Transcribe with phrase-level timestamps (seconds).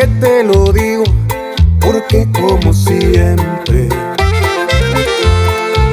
[0.00, 1.04] que te lo digo,
[1.78, 3.86] porque como siempre,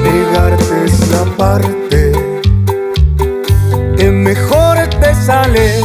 [0.02, 2.12] negarte esa parte
[3.98, 5.82] es mejor te sale.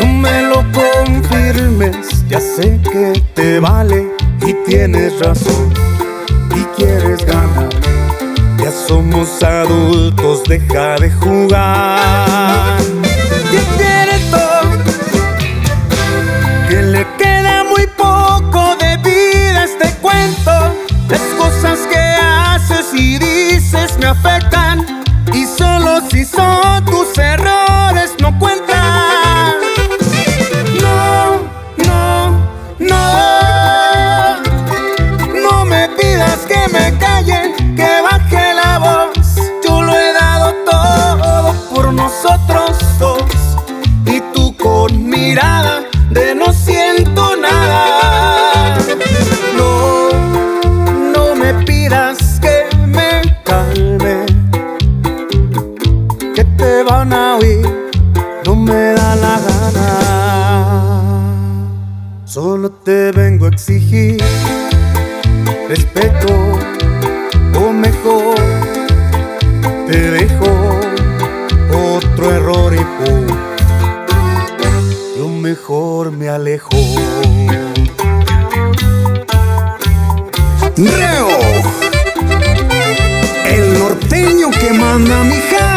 [0.00, 4.08] No me lo confirmes, ya sé que te vale
[4.46, 5.74] y tienes razón
[6.56, 7.68] y quieres ganar.
[8.56, 12.81] Ya somos adultos, deja de jugar.
[56.88, 57.64] Van a oír,
[58.44, 59.88] no me da la gana.
[62.24, 64.22] Solo te vengo a exigir
[65.68, 66.34] respeto
[67.60, 68.34] o mejor
[69.86, 70.80] te dejo
[71.96, 73.26] otro error y pum
[75.16, 76.76] yo mejor me alejo
[80.76, 81.28] Reo,
[83.46, 85.32] el norteño que manda mija.
[85.62, 85.71] ¿Qué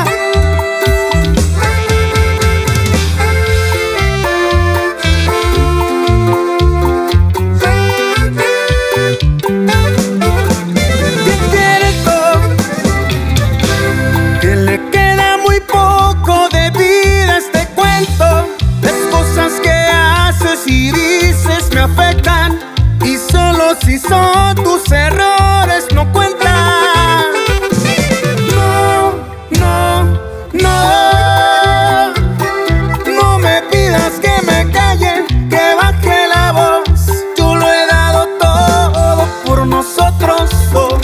[23.99, 27.23] son tus errores no cuentan.
[28.53, 29.13] No,
[29.59, 30.03] no,
[30.53, 32.13] no.
[33.19, 37.05] No me pidas que me calle, que baje la voz.
[37.37, 41.01] Yo lo he dado todo por nosotros dos.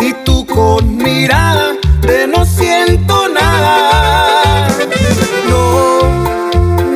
[0.00, 4.68] Y tú con mirada de no siento nada.
[5.48, 6.00] No,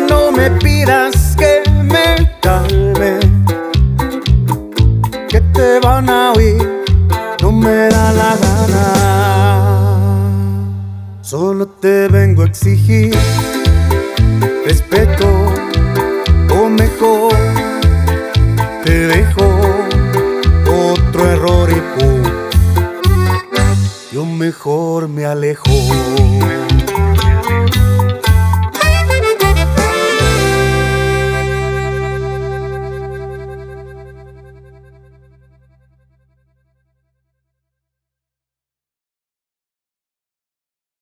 [0.08, 3.28] no me pidas que me calme.
[6.00, 8.84] No me da la gana.
[11.22, 13.12] Solo te vengo a exigir
[14.64, 15.26] respeto
[16.54, 17.34] o mejor
[18.84, 19.44] te dejo
[20.92, 22.22] otro error y pum
[24.12, 25.70] yo mejor me alejo